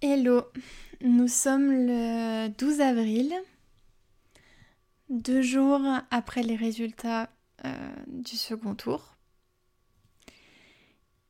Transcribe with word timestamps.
Hello, 0.00 0.42
nous 1.00 1.26
sommes 1.26 1.72
le 1.72 2.46
12 2.50 2.80
avril, 2.82 3.34
deux 5.08 5.42
jours 5.42 5.80
après 6.12 6.44
les 6.44 6.54
résultats 6.54 7.30
euh, 7.64 7.96
du 8.06 8.36
second 8.36 8.76
tour. 8.76 9.16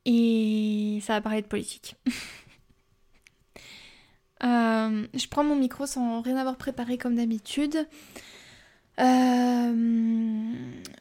Et 0.05 0.99
ça 1.01 1.13
va 1.13 1.21
parler 1.21 1.41
de 1.41 1.47
politique. 1.47 1.95
Euh, 4.41 5.05
je 5.13 5.27
prends 5.27 5.43
mon 5.43 5.57
micro 5.57 5.85
sans 5.85 6.21
rien 6.21 6.37
avoir 6.37 6.55
préparé 6.55 6.97
comme 6.97 7.15
d'habitude. 7.15 7.75
Euh, 8.97 10.53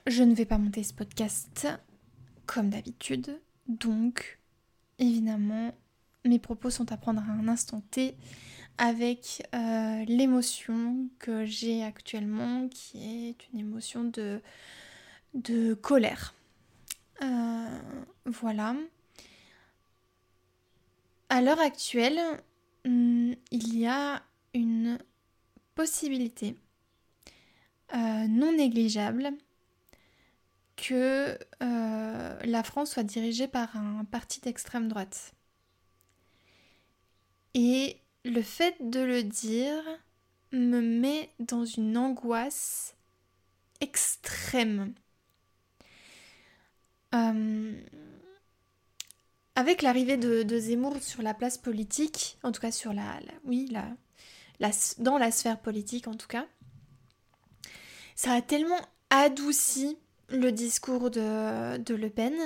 je 0.09 0.23
ne 0.25 0.35
vais 0.35 0.45
pas 0.45 0.59
monter 0.59 0.82
ce 0.82 0.93
podcast 0.93 1.69
comme 2.46 2.69
d'habitude. 2.69 3.41
Donc, 3.69 4.41
évidemment, 4.98 5.73
mes 6.29 6.38
propos 6.38 6.70
sont 6.70 6.92
à 6.92 6.96
prendre 6.96 7.20
à 7.20 7.32
un 7.32 7.48
instant 7.48 7.82
T 7.90 8.14
avec 8.79 9.43
euh, 9.54 10.04
l'émotion 10.07 11.08
que 11.18 11.44
j'ai 11.44 11.82
actuellement, 11.82 12.68
qui 12.68 13.29
est 13.29 13.48
une 13.53 13.58
émotion 13.58 14.04
de, 14.04 14.40
de 15.34 15.75
colère. 15.75 16.34
Euh, 17.22 17.79
voilà. 18.25 18.76
À 21.29 21.43
l'heure 21.43 21.61
actuelle, 21.61 22.20
hmm, 22.84 23.32
il 23.50 23.79
y 23.79 23.86
a 23.86 24.22
une 24.54 24.98
possibilité 25.75 26.56
euh, 27.95 28.26
non 28.29 28.53
négligeable 28.53 29.31
que 30.76 31.36
la 31.61 32.62
France 32.62 32.92
soit 32.92 33.03
dirigée 33.03 33.48
par 33.48 33.77
un 33.77 34.05
parti 34.05 34.41
d'extrême 34.41 34.86
droite. 34.86 35.34
Et 37.61 38.00
le 38.25 38.41
fait 38.41 38.77
de 38.78 39.00
le 39.00 39.25
dire 39.25 39.83
me 40.53 40.81
met 40.81 41.28
dans 41.41 41.64
une 41.64 41.97
angoisse 41.97 42.95
extrême. 43.81 44.95
Euh, 47.17 47.83
avec 49.56 49.83
l'arrivée 49.83 50.17
de, 50.17 50.56
Zemmour 50.56 51.03
sur 51.03 51.20
la 51.23 51.34
place 51.34 51.59
politique, 51.59 52.39
en 52.45 52.53
tout 52.53 52.61
cas 52.61 52.70
sur 52.70 52.92
la, 52.92 53.19
oui, 53.45 53.69
la, 53.73 54.70
dans 54.98 55.19
la 55.19 55.33
sphère 55.33 55.59
politique 55.59 56.06
en 56.06 56.14
tout 56.14 56.29
cas, 56.29 56.47
ça 58.14 58.34
a 58.34 58.41
tellement 58.41 58.81
adouci 59.11 59.98
le 60.29 60.53
discours 60.53 61.11
de 61.11 61.95
Le 61.95 62.09
Pen 62.09 62.36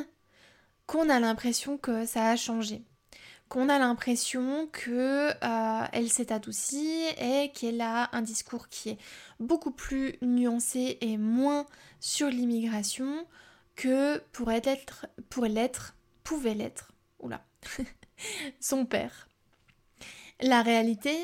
qu'on 0.86 1.10
a 1.10 1.20
l'impression 1.20 1.76
que 1.76 2.06
ça 2.06 2.30
a 2.30 2.36
changé 2.36 2.82
qu'on 3.52 3.68
a 3.68 3.78
l'impression 3.78 4.66
que 4.72 5.28
euh, 5.44 6.08
s'est 6.08 6.32
adoucie 6.32 7.04
et 7.18 7.52
qu'elle 7.52 7.82
a 7.82 8.08
un 8.16 8.22
discours 8.22 8.70
qui 8.70 8.88
est 8.88 8.98
beaucoup 9.40 9.72
plus 9.72 10.16
nuancé 10.22 10.96
et 11.02 11.18
moins 11.18 11.66
sur 12.00 12.28
l'immigration 12.28 13.26
que 13.76 14.20
pourrait 14.32 14.62
être, 14.64 15.04
pourrait 15.28 15.50
l'être, 15.50 15.94
pouvait 16.24 16.54
l'être, 16.54 16.92
oula, 17.20 17.44
son 18.60 18.86
père. 18.86 19.28
La 20.40 20.62
réalité, 20.62 21.14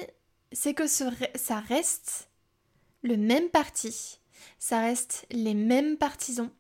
c'est 0.53 0.75
que 0.75 0.87
ça 0.87 1.61
reste 1.61 2.29
le 3.01 3.17
même 3.17 3.49
parti, 3.49 4.21
ça 4.59 4.81
reste 4.81 5.25
les 5.31 5.55
mêmes 5.55 5.97
partisans, 5.97 6.51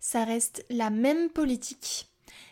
ça 0.00 0.24
reste 0.24 0.66
la 0.68 0.90
même 0.90 1.30
politique, 1.30 2.07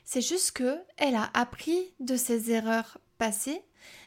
c'est 0.07 0.23
juste 0.23 0.53
que 0.53 0.79
elle 0.97 1.17
a 1.17 1.29
appris 1.35 1.93
de 1.99 2.17
ses 2.17 2.53
erreurs 2.53 2.99
passées, 3.19 3.61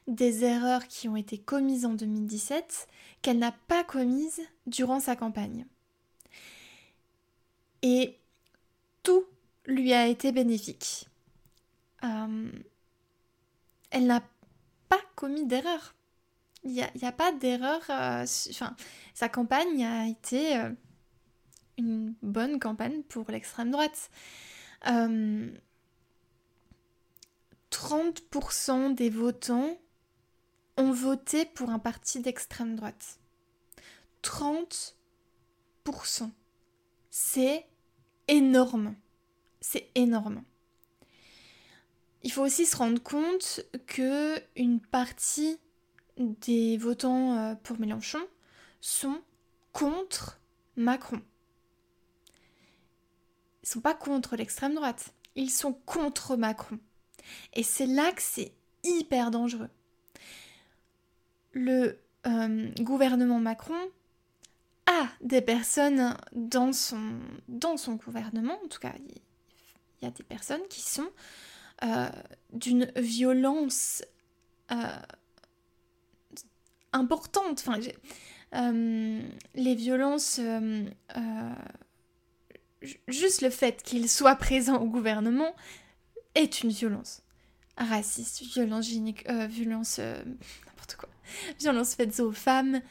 des 0.08 0.46
erreurs 0.46 0.88
qui 0.88 1.10
ont 1.10 1.18
été 1.18 1.38
commises 1.38 1.86
en 1.86 1.94
2017 1.94 2.88
qu'elle 3.22 3.38
n'a 3.38 3.52
pas 3.52 3.84
commises 3.84 4.42
durant 4.66 5.02
sa 5.02 5.18
campagne. 5.18 5.66
Et 7.82 8.18
tout 9.04 9.26
lui 9.66 9.94
a 9.94 10.08
été 10.08 10.32
bénéfique. 10.32 11.10
Euh, 12.06 12.50
elle 13.92 14.08
n'a 14.08 14.24
pas 14.88 15.02
commis 15.16 15.46
d'erreur. 15.46 15.96
Il 16.64 16.72
n'y 16.72 16.82
a, 16.82 17.08
a, 17.08 17.12
pas 17.12 17.34
d'erreur. 17.34 17.82
Euh, 17.90 18.26
enfin, 18.52 18.76
sa 19.14 19.28
campagne 19.28 19.86
a 19.86 20.08
été 20.08 20.58
euh, 20.58 20.72
une 21.78 22.16
bonne 22.22 22.58
campagne 22.58 23.04
pour 23.04 23.30
l'extrême 23.30 23.72
droite. 23.72 24.10
30% 27.80 28.94
des 28.94 29.10
votants 29.10 29.80
ont 30.76 30.92
voté 30.92 31.46
pour 31.46 31.70
un 31.70 31.80
parti 31.80 32.20
d'extrême 32.20 32.76
droite. 32.76 33.20
30%. 34.22 34.94
C'est 37.10 37.66
énorme. 38.28 38.96
C'est 39.62 39.90
énorme. 39.96 40.44
Il 42.24 42.34
faut 42.34 42.42
aussi 42.44 42.66
se 42.66 42.76
rendre 42.76 43.02
compte 43.02 43.62
que 43.88 44.38
une 44.58 44.82
partie 44.82 45.58
des 46.18 46.76
votants 46.76 47.38
euh, 47.38 47.56
pour 47.56 47.80
Mélenchon 47.80 48.20
sont 48.82 49.22
contre 49.72 50.42
Macron. 50.76 51.22
Ils 53.64 53.70
sont 53.70 53.80
pas 53.80 53.94
contre 53.94 54.36
l'extrême 54.36 54.76
droite, 54.76 55.14
ils 55.36 55.50
sont 55.50 55.72
contre 55.72 56.36
Macron. 56.36 56.78
Et 57.54 57.64
c'est 57.64 57.86
là 57.86 58.12
que 58.12 58.22
c'est 58.22 58.52
hyper 58.84 59.32
dangereux. 59.32 59.70
Le 61.54 62.00
euh, 62.28 62.70
gouvernement 62.80 63.40
Macron 63.40 63.80
a 64.86 65.08
des 65.22 65.42
personnes 65.42 66.16
dans 66.34 66.74
son, 66.74 67.00
gouvernement, 67.96 68.58
en 68.64 68.68
tout 68.68 68.80
cas, 68.80 68.94
il 68.98 70.06
y 70.06 70.08
a 70.08 70.12
des 70.12 70.24
personnes 70.24 70.62
qui 70.70 70.82
sont 70.82 71.10
euh, 71.84 72.10
d'une 72.54 72.92
violence 72.96 74.04
euh, 74.72 74.76
importante. 76.94 77.66
Les 78.52 79.76
violences, 79.76 80.42
juste 83.08 83.42
le 83.42 83.50
fait 83.50 83.84
qu'il 83.84 84.10
soit 84.10 84.36
présent 84.36 84.78
au 84.78 84.88
gouvernement, 84.88 85.54
est 86.40 86.64
une 86.64 86.70
violence 86.70 87.22
raciste, 87.78 88.44
violence 88.44 88.88
gynéco, 88.88 89.24
euh, 89.30 89.48
violence 89.48 89.98
euh, 90.00 90.24
n'importe 90.66 90.96
quoi, 90.96 91.10
violence 91.60 91.96
faite 91.96 92.20
aux 92.20 92.32
femmes, 92.32 92.82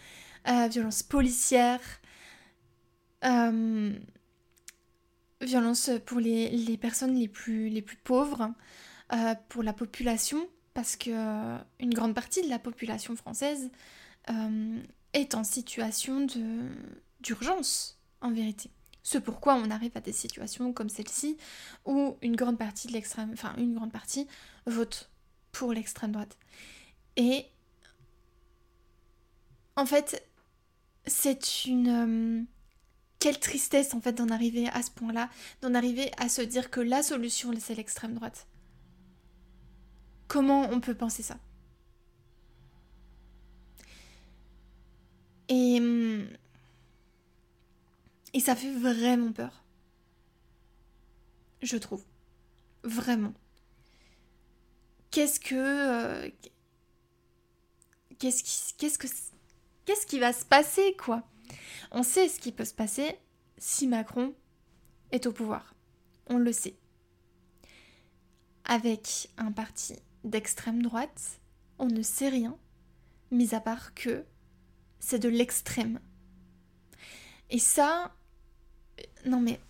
euh, 0.48 0.68
violence 0.68 1.02
policière, 1.02 1.80
violence 5.40 5.90
pour 6.06 6.20
les, 6.20 6.78
personnes 6.80 7.14
les 7.14 7.28
plus, 7.28 7.68
les 7.68 7.82
plus 7.82 7.96
pauvres, 7.96 8.52
pour 9.48 9.62
la 9.62 9.72
population, 9.72 10.46
parce 10.74 10.96
que 10.96 11.10
une 11.80 11.92
grande 11.92 12.14
partie 12.14 12.42
de 12.42 12.48
la 12.48 12.58
population 12.58 13.16
française 13.16 13.70
est 15.12 15.34
en 15.34 15.44
situation 15.44 16.26
d'urgence, 17.20 17.98
en 18.20 18.30
vérité. 18.30 18.70
Ce 19.08 19.16
pourquoi 19.16 19.54
on 19.54 19.70
arrive 19.70 19.92
à 19.94 20.02
des 20.02 20.12
situations 20.12 20.74
comme 20.74 20.90
celle-ci 20.90 21.38
où 21.86 22.18
une 22.20 22.36
grande 22.36 22.58
partie 22.58 22.88
de 22.88 22.92
l'extrême, 22.92 23.30
enfin 23.32 23.54
vote 24.66 25.10
pour 25.50 25.72
l'extrême 25.72 26.12
droite. 26.12 26.36
Et 27.16 27.46
en 29.76 29.86
fait, 29.86 30.22
c'est 31.06 31.64
une 31.64 31.88
euh, 31.88 32.44
quelle 33.18 33.40
tristesse 33.40 33.94
en 33.94 34.02
fait 34.02 34.12
d'en 34.12 34.28
arriver 34.28 34.68
à 34.68 34.82
ce 34.82 34.90
point-là, 34.90 35.30
d'en 35.62 35.72
arriver 35.72 36.10
à 36.18 36.28
se 36.28 36.42
dire 36.42 36.68
que 36.68 36.80
la 36.80 37.02
solution 37.02 37.50
c'est 37.58 37.76
l'extrême 37.76 38.12
droite. 38.12 38.46
Comment 40.26 40.68
on 40.70 40.80
peut 40.80 40.94
penser 40.94 41.22
ça? 41.22 41.38
Et 45.48 45.78
hum, 45.80 46.28
et 48.34 48.40
ça 48.40 48.54
fait 48.54 48.72
vraiment 48.72 49.32
peur. 49.32 49.64
Je 51.62 51.76
trouve. 51.76 52.04
Vraiment. 52.82 53.34
Qu'est-ce 55.10 55.40
que. 55.40 55.54
Euh, 55.54 56.30
qu'est-ce 58.18 58.42
qui. 58.42 58.74
Qu'est-ce 58.76 58.98
que. 58.98 59.06
Qu'est-ce 59.84 60.06
qui 60.06 60.18
va 60.18 60.32
se 60.32 60.44
passer, 60.44 60.94
quoi? 60.96 61.22
On 61.90 62.02
sait 62.02 62.28
ce 62.28 62.38
qui 62.38 62.52
peut 62.52 62.66
se 62.66 62.74
passer 62.74 63.18
si 63.56 63.86
Macron 63.86 64.34
est 65.10 65.26
au 65.26 65.32
pouvoir. 65.32 65.74
On 66.26 66.38
le 66.38 66.52
sait. 66.52 66.76
Avec 68.64 69.30
un 69.38 69.50
parti 69.50 69.94
d'extrême 70.24 70.82
droite, 70.82 71.40
on 71.78 71.86
ne 71.86 72.02
sait 72.02 72.28
rien, 72.28 72.58
mis 73.30 73.54
à 73.54 73.60
part 73.60 73.94
que 73.94 74.26
c'est 75.00 75.18
de 75.18 75.28
l'extrême. 75.30 76.00
Et 77.50 77.58
ça, 77.58 78.14
non 79.28 79.40
mais, 79.40 79.60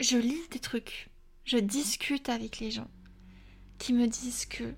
je 0.00 0.18
lis 0.18 0.48
des 0.50 0.58
trucs, 0.58 1.08
je 1.44 1.58
discute 1.58 2.28
avec 2.28 2.58
les 2.58 2.70
gens 2.70 2.88
qui 3.78 3.92
me 3.92 4.06
disent 4.06 4.46
que 4.46 4.74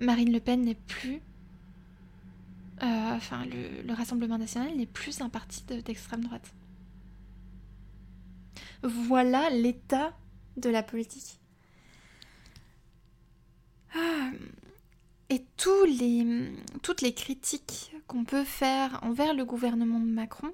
Marine 0.00 0.32
Le 0.32 0.40
Pen 0.40 0.62
n'est 0.62 0.74
plus. 0.74 1.20
enfin, 2.80 3.44
le, 3.46 3.92
Rassemblement 3.92 4.38
national 4.38 4.76
n'est 4.76 4.86
plus 4.86 5.20
un 5.20 5.28
parti 5.28 5.62
d'extrême 5.64 6.24
droite. 6.24 6.54
Voilà 8.82 9.50
l'état 9.50 10.16
de 10.56 10.70
la 10.70 10.82
politique. 10.82 11.38
Ah, 13.94 14.30
et 15.28 15.44
tous 15.56 15.84
les, 15.84 16.52
toutes 16.82 17.00
les 17.00 17.14
critiques 17.14 17.94
qu'on 18.06 18.24
peut 18.24 18.44
faire 18.44 18.98
envers 19.02 19.34
le 19.34 19.44
gouvernement 19.44 20.00
de 20.00 20.10
Macron, 20.10 20.52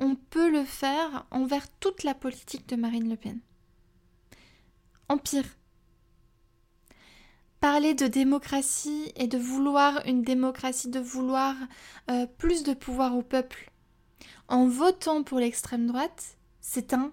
on 0.00 0.16
peut 0.16 0.50
le 0.50 0.64
faire 0.64 1.26
envers 1.30 1.70
toute 1.78 2.02
la 2.02 2.14
politique 2.14 2.68
de 2.68 2.74
Marine 2.74 3.08
Le 3.08 3.16
Pen. 3.16 3.38
Empire. 5.08 5.44
Parler 7.60 7.92
de 7.92 8.06
démocratie 8.06 9.12
et 9.16 9.28
de 9.28 9.36
vouloir 9.36 10.04
une 10.06 10.22
démocratie, 10.22 10.88
de 10.88 10.98
vouloir 10.98 11.54
euh, 12.10 12.26
plus 12.26 12.62
de 12.62 12.72
pouvoir 12.72 13.14
au 13.14 13.22
peuple 13.22 13.70
en 14.48 14.66
votant 14.66 15.22
pour 15.22 15.38
l'extrême 15.38 15.86
droite, 15.86 16.36
c'est 16.60 16.92
un 16.92 17.12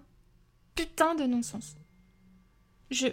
putain 0.74 1.14
de 1.14 1.24
non-sens. 1.24 1.76
Je. 2.90 3.08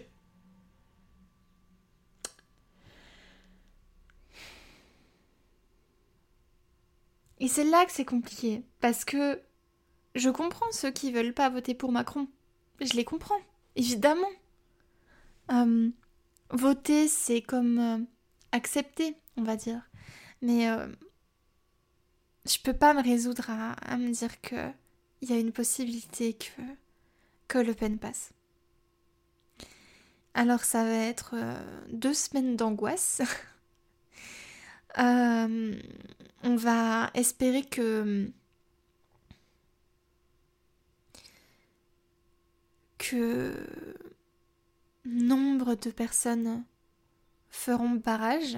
Et 7.39 7.48
c'est 7.48 7.66
là 7.66 7.86
que 7.86 7.92
c'est 7.92 8.06
compliqué, 8.06 8.63
parce 8.80 9.06
que 9.06 9.42
je 10.15 10.29
comprends 10.29 10.71
ceux 10.71 10.91
qui 10.91 11.12
veulent 11.12 11.33
pas 11.33 11.50
voter 11.50 11.73
pour 11.73 11.91
Macron. 11.91 12.27
Je 12.79 12.94
les 12.94 13.03
comprends, 13.03 13.39
évidemment. 13.75 14.31
Euh, 15.51 15.89
voter, 16.50 17.07
c'est 17.07 17.41
comme 17.41 17.79
euh, 17.79 17.97
accepter, 18.51 19.17
on 19.38 19.44
va 19.44 19.56
dire. 19.56 19.81
Mais 20.41 20.69
euh, 20.69 20.88
je 22.45 22.57
peux 22.59 22.73
pas 22.73 22.94
me 22.94 23.03
résoudre 23.03 23.50
à, 23.50 23.97
me 23.97 24.12
dire 24.12 24.41
que 24.41 24.71
il 25.21 25.29
y 25.29 25.33
a 25.33 25.39
une 25.39 25.51
possibilité 25.51 26.33
que 26.33 26.61
que 27.47 27.59
Le 27.59 27.73
Pen 27.73 28.00
passe. 28.00 28.31
Alors 30.33 30.63
ça 30.63 30.83
va 30.83 30.95
être 30.95 31.35
euh, 31.35 31.85
deux 31.91 32.13
semaines 32.13 32.56
d'angoisse. 32.56 33.21
On 36.47 36.56
va 36.56 37.09
espérer 37.15 37.63
que 37.63 38.31
que 43.10 43.54
nombre 45.06 45.75
de 45.75 45.92
personnes 45.92 46.63
feront 47.50 47.92
barrage 47.92 48.57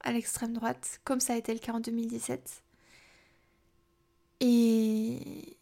à 0.00 0.12
l'extrême 0.12 0.52
droite, 0.54 1.00
comme 1.04 1.20
ça 1.20 1.34
a 1.34 1.36
été 1.36 1.52
le 1.52 1.60
cas 1.60 1.72
en 1.72 1.80
2017. 1.80 2.62
Et 4.40 5.56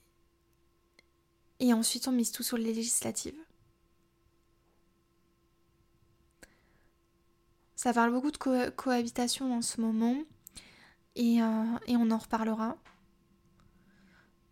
et 1.60 1.72
ensuite, 1.72 2.06
on 2.06 2.12
mise 2.12 2.30
tout 2.30 2.42
sur 2.42 2.56
les 2.56 2.72
législatives. 2.72 3.38
Ça 7.74 7.92
parle 7.92 8.12
beaucoup 8.12 8.30
de 8.30 8.70
cohabitation 8.70 9.56
en 9.56 9.62
ce 9.62 9.80
moment. 9.80 10.16
Et, 11.16 11.42
euh, 11.42 11.64
on 11.88 12.10
en 12.10 12.18
reparlera. 12.18 12.76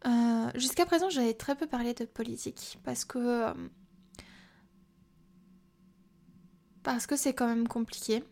Euh, 0.06 0.50
jusqu'à 0.54 0.86
présent, 0.86 1.10
j'avais 1.10 1.34
très 1.34 1.56
peu 1.56 1.66
parlé 1.66 1.94
de 1.94 2.04
politique. 2.04 2.78
Parce 2.84 3.04
que. 3.04 3.18
Euh, 3.18 3.54
parce 6.82 7.06
que 7.06 7.16
c'est 7.16 7.34
quand 7.34 7.48
même 7.48 7.66
compliqué. 7.66 8.22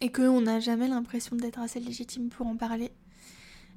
Et 0.00 0.12
qu'on 0.12 0.42
n'a 0.42 0.60
jamais 0.60 0.88
l'impression 0.88 1.36
d'être 1.36 1.58
assez 1.58 1.80
légitime 1.80 2.28
pour 2.28 2.46
en 2.46 2.56
parler. 2.56 2.92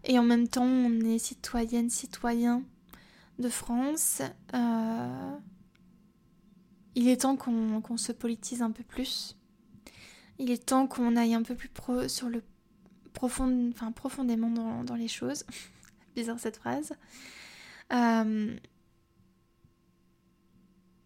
Et 0.04 0.20
en 0.20 0.24
même 0.24 0.48
temps, 0.48 0.66
on 0.66 1.00
est 1.02 1.18
citoyenne, 1.18 1.90
citoyen 1.90 2.64
de 3.40 3.50
France. 3.50 4.22
Euh, 4.54 5.38
il 6.96 7.08
est 7.08 7.22
temps 7.22 7.38
qu'on 7.38 7.98
se 7.98 8.12
politise 8.12 8.62
un 8.62 8.72
peu 8.72 8.84
plus. 8.84 9.38
Il 10.38 10.52
est 10.52 10.66
temps 10.66 10.88
qu'on 10.88 11.16
aille 11.16 11.34
un 11.34 11.44
peu 11.44 11.56
plus 11.56 11.70
pro 11.70 12.08
sur 12.08 12.30
le 12.30 12.44
profond, 13.14 13.72
profondément 13.96 14.84
dans, 14.84 14.96
les 14.96 15.08
choses. 15.08 15.46
Bizarre 16.16 16.40
cette 16.40 16.58
phrase. 16.58 16.94
Euh, 17.92 18.56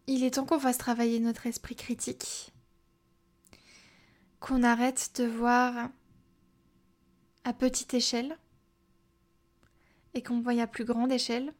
il 0.07 0.23
est 0.23 0.31
temps 0.31 0.45
qu'on 0.45 0.59
fasse 0.59 0.77
travailler 0.77 1.19
notre 1.19 1.47
esprit 1.47 1.75
critique. 1.75 2.51
Qu'on 4.39 4.63
arrête 4.63 5.11
de 5.15 5.25
voir 5.25 5.89
à 7.43 7.53
petite 7.53 7.93
échelle 7.93 8.37
et 10.13 10.21
qu'on 10.21 10.41
voit 10.41 10.59
à 10.61 10.67
plus 10.67 10.85
grande 10.85 11.11
échelle. 11.11 11.53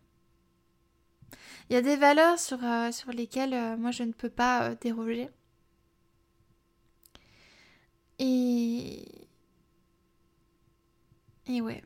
Il 1.69 1.73
y 1.73 1.77
a 1.77 1.81
des 1.81 1.95
valeurs 1.95 2.39
sur, 2.39 2.63
euh, 2.63 2.91
sur 2.91 3.11
lesquelles 3.11 3.53
euh, 3.53 3.77
moi 3.77 3.91
je 3.91 4.03
ne 4.03 4.11
peux 4.11 4.29
pas 4.29 4.75
déroger. 4.75 5.29
Et. 8.19 9.27
Et 11.47 11.61
ouais. 11.61 11.83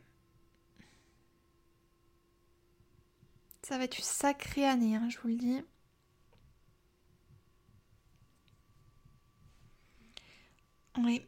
Ça 3.68 3.76
va 3.76 3.84
être 3.84 3.98
une 3.98 4.04
sacrée 4.04 4.64
année, 4.64 4.96
hein, 4.96 5.10
je 5.10 5.18
vous 5.18 5.28
le 5.28 5.34
dis. 5.34 5.60
Oui. 10.96 11.20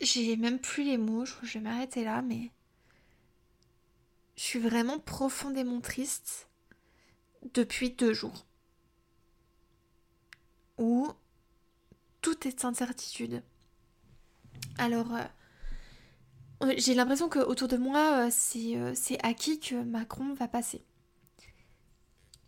J'ai 0.00 0.38
même 0.38 0.58
plus 0.58 0.84
les 0.84 0.96
mots, 0.96 1.26
je, 1.26 1.34
vais 1.52 1.60
m'arrêter 1.60 2.02
là, 2.02 2.22
mais. 2.22 2.50
Je 4.36 4.42
suis 4.42 4.58
vraiment 4.58 4.98
profondément 4.98 5.82
triste 5.82 6.48
depuis 7.52 7.90
deux 7.90 8.14
jours. 8.14 8.46
Où 10.78 11.12
tout 12.22 12.48
est 12.48 12.64
incertitude. 12.64 13.42
Alors, 14.78 15.14
euh, 16.62 16.72
j'ai 16.78 16.94
l'impression 16.94 17.28
qu'autour 17.28 17.68
de 17.68 17.76
moi, 17.76 18.28
euh, 18.28 18.30
euh, 18.56 18.92
c'est 18.94 19.22
acquis 19.22 19.60
que 19.60 19.74
Macron 19.74 20.32
va 20.32 20.48
passer. 20.48 20.87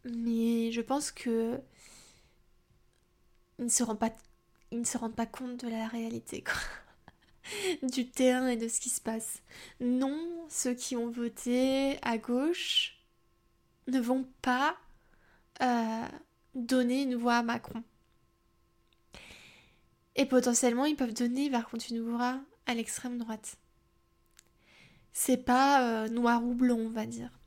Mais 0.05 0.73
je 0.73 0.81
pense 0.81 1.11
que 1.13 1.61
ils 3.59 3.65
ne 3.65 3.69
se 3.69 3.83
rendent 3.83 5.15
pas, 5.15 5.27
compte 5.27 5.65
de 5.65 5.69
la 5.69 5.87
réalité, 5.87 6.43
du 7.83 8.09
terrain 8.09 8.49
et 8.49 8.57
de 8.57 8.69
ce 8.69 8.81
qui 8.81 8.89
se 8.89 9.01
passe. 9.01 9.43
Non, 9.81 10.19
ceux 10.49 10.75
qui 10.75 10.97
ont 10.97 11.11
voté 11.11 11.99
à 12.03 12.17
gauche 12.17 12.97
ne 13.89 14.01
vont 14.01 14.27
pas 14.41 14.77
euh, 15.61 16.07
donner 16.55 17.03
une 17.03 17.17
voix 17.17 17.37
à 17.37 17.43
Macron. 17.43 17.83
Et 20.17 20.27
potentiellement, 20.27 20.87
ils 20.87 20.97
peuvent 20.97 21.15
donner 21.15 21.51
par 21.51 21.69
contre 21.69 21.87
une 21.91 22.01
voix 22.01 22.41
à 22.67 22.75
l'extrême 22.75 23.19
droite. 23.19 23.57
C'est 25.13 25.45
pas 25.45 25.83
euh, 25.83 26.09
noir 26.09 26.45
ou 26.45 26.55
blanc, 26.55 26.79
on 26.79 26.89
va 26.89 27.07
dire. 27.07 27.40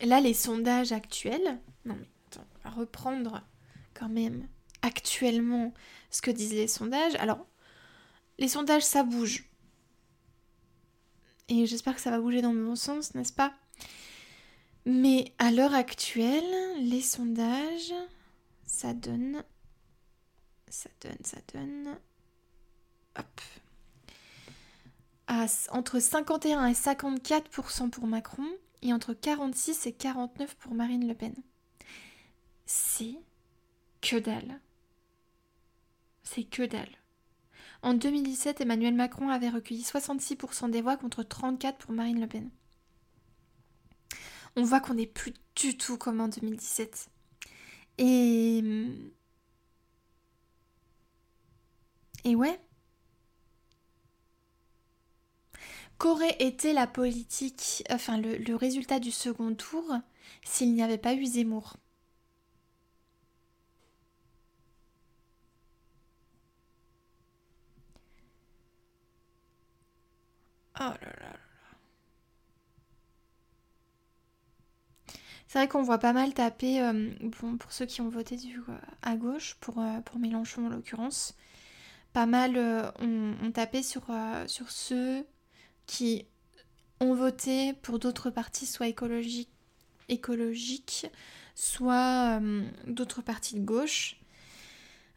Là, 0.00 0.20
les 0.20 0.34
sondages 0.34 0.92
actuels. 0.92 1.60
Non, 1.84 1.94
mais 1.94 2.08
attends, 2.28 2.46
on 2.56 2.68
va 2.68 2.74
reprendre 2.74 3.42
quand 3.94 4.08
même 4.08 4.48
actuellement 4.82 5.72
ce 6.10 6.22
que 6.22 6.30
disent 6.30 6.52
les 6.52 6.68
sondages. 6.68 7.14
Alors, 7.16 7.46
les 8.38 8.48
sondages, 8.48 8.82
ça 8.82 9.02
bouge. 9.02 9.44
Et 11.48 11.66
j'espère 11.66 11.94
que 11.94 12.00
ça 12.00 12.10
va 12.10 12.20
bouger 12.20 12.42
dans 12.42 12.52
le 12.52 12.64
bon 12.64 12.76
sens, 12.76 13.14
n'est-ce 13.14 13.32
pas? 13.32 13.54
Mais 14.86 15.32
à 15.38 15.50
l'heure 15.50 15.74
actuelle, 15.74 16.44
les 16.78 17.00
sondages, 17.00 17.94
ça 18.66 18.92
donne. 18.92 19.42
Ça 20.68 20.90
donne, 21.00 21.18
ça 21.22 21.38
donne. 21.52 21.98
Hop. 23.16 23.40
entre 25.70 26.00
51 26.00 26.66
et 26.66 26.72
54% 26.72 27.90
pour 27.90 28.06
Macron 28.06 28.48
et 28.84 28.92
entre 28.92 29.14
46 29.14 29.86
et 29.86 29.92
49 29.92 30.54
pour 30.56 30.74
Marine 30.74 31.08
Le 31.08 31.14
Pen. 31.14 31.34
C'est 32.66 33.16
que 34.00 34.16
dalle. 34.16 34.60
C'est 36.22 36.44
que 36.44 36.62
dalle. 36.62 36.96
En 37.82 37.94
2017, 37.94 38.60
Emmanuel 38.60 38.94
Macron 38.94 39.28
avait 39.28 39.50
recueilli 39.50 39.82
66% 39.82 40.70
des 40.70 40.80
voix 40.80 40.96
contre 40.96 41.24
34 41.24 41.76
pour 41.78 41.92
Marine 41.92 42.20
Le 42.20 42.28
Pen 42.28 42.50
on 44.56 44.62
voit 44.62 44.80
qu'on 44.80 44.94
n'est 44.94 45.06
plus 45.06 45.34
du 45.56 45.76
tout 45.76 45.98
comme 45.98 46.20
en 46.20 46.28
2017. 46.28 47.08
Et. 47.98 48.62
Et 52.24 52.34
ouais. 52.34 52.60
Qu'aurait 55.98 56.36
été 56.40 56.72
la 56.72 56.86
politique, 56.86 57.82
enfin 57.90 58.18
le, 58.18 58.54
résultat 58.56 59.00
du 59.00 59.10
second 59.10 59.54
tour, 59.54 59.84
s'il 60.44 60.72
n'y 60.74 60.82
avait 60.82 60.98
pas 60.98 61.14
eu 61.14 61.24
Zemmour? 61.26 61.76
Oh 70.78 70.82
là 70.82 70.98
là 71.00 71.12
là. 71.20 71.38
C'est 75.46 75.58
vrai 75.58 75.68
qu'on 75.68 75.82
voit 75.82 75.98
pas 75.98 76.12
mal 76.12 76.34
taper, 76.34 76.80
euh, 76.82 77.10
pour 77.30 77.72
ceux 77.72 77.86
qui 77.86 78.00
ont 78.00 78.08
voté 78.08 78.36
euh, 78.36 78.72
à 79.02 79.16
gauche, 79.16 79.56
euh, 79.78 80.00
pour, 80.00 80.18
Mélenchon 80.18 80.66
en 80.66 80.68
l'occurrence, 80.68 81.36
pas 82.12 82.26
mal 82.26 82.58
ont 83.00 83.52
tapé 83.52 83.82
sur, 83.82 84.02
sur 84.46 84.70
ceux 84.70 85.24
qui 85.86 86.26
ont 87.00 87.14
voté 87.14 87.72
pour 87.74 87.98
d'autres 87.98 88.30
partis, 88.30 88.66
soit 88.66 88.88
écologiques, 88.88 89.50
écologiques 90.08 91.06
soit 91.54 92.40
d'autres 92.86 93.22
partis 93.22 93.54
de 93.54 93.64
gauche. 93.64 94.16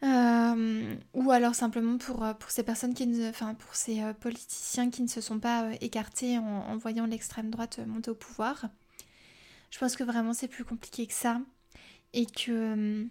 ou 0.04 1.32
alors 1.32 1.56
simplement 1.56 1.98
pour, 1.98 2.26
pour 2.40 2.52
ces 2.52 2.64
personnes 2.64 2.94
qui 2.94 3.08
ne, 3.08 3.30
enfin 3.30 3.56
pour 3.56 3.76
ces 3.76 4.02
politiciens 4.20 4.90
qui 4.90 5.02
ne 5.02 5.08
se 5.08 5.22
sont 5.22 5.40
pas 5.40 5.70
écartés 5.82 6.38
en 6.38 6.78
voyant 6.78 7.06
l'extrême 7.06 7.50
droite 7.50 7.80
monter 7.80 8.12
au 8.12 8.16
pouvoir. 8.16 8.68
Je 9.70 9.80
pense 9.80 9.96
que 9.96 10.04
vraiment 10.04 10.34
c'est 10.34 10.48
plus 10.48 10.66
compliqué 10.66 11.08
que 11.08 11.14
ça. 11.14 11.42
Et 12.14 12.26
que... 12.26 12.52
Euh, 12.52 13.06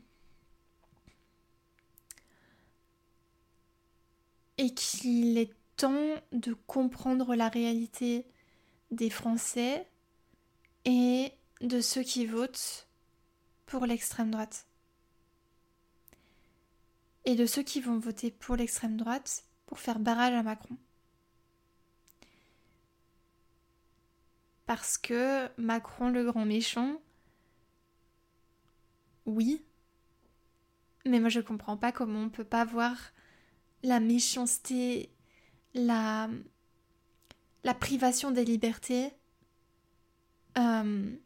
et 4.58 4.72
qu'il 4.74 5.36
est 5.36 5.52
temps 5.76 6.14
de 6.32 6.54
comprendre 6.66 7.34
la 7.34 7.48
réalité 7.48 8.26
des 8.90 9.10
Français 9.10 9.86
et 10.84 11.32
de 11.60 11.80
ceux 11.80 12.02
qui 12.02 12.26
votent 12.26 12.88
pour 13.66 13.86
l'extrême 13.86 14.30
droite. 14.30 14.66
Et 17.24 17.34
de 17.34 17.46
ceux 17.46 17.62
qui 17.62 17.80
vont 17.80 17.98
voter 17.98 18.30
pour 18.30 18.56
l'extrême 18.56 18.96
droite 18.96 19.44
pour 19.66 19.80
faire 19.80 19.98
barrage 19.98 20.32
à 20.32 20.42
Macron. 20.42 20.76
parce 24.66 24.98
que 24.98 25.48
Macron 25.56 26.10
le 26.10 26.24
grand 26.24 26.44
méchant, 26.44 27.00
oui, 29.24 29.64
mais 31.04 31.20
moi 31.20 31.28
je 31.28 31.40
comprends 31.40 31.76
pas 31.76 31.92
comment 31.92 32.20
on 32.22 32.28
peut 32.28 32.44
pas 32.44 32.64
voir 32.64 32.96
la 33.82 34.00
méchanceté, 34.00 35.10
la, 35.76 36.28
privation 37.78 38.30
des 38.30 38.44
libertés 38.44 39.12
euh, 40.58 41.16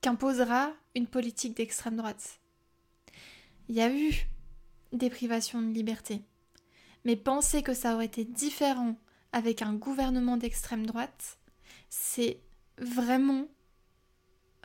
qu'imposera 0.00 0.72
une 0.94 1.06
politique 1.06 1.56
d'extrême 1.56 1.96
droite. 1.96 2.40
Il 3.68 3.74
y 3.74 3.80
a 3.80 3.92
eu 3.92 4.12
des 4.92 5.10
privations 5.10 5.62
de 5.62 5.72
liberté, 5.72 6.22
mais 7.04 7.16
penser 7.16 7.62
que 7.62 7.74
ça 7.74 7.94
aurait 7.94 8.06
été 8.06 8.24
différent 8.24 8.96
avec 9.32 9.62
un 9.62 9.74
gouvernement 9.74 10.36
d'extrême 10.36 10.86
droite, 10.86 11.38
c'est 11.88 12.40
vraiment 12.78 13.46